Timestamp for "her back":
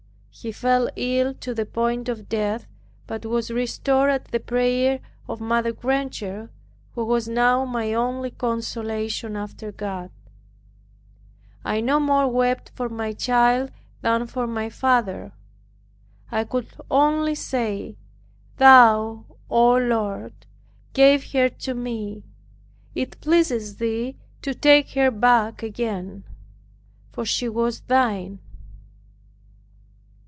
24.91-25.61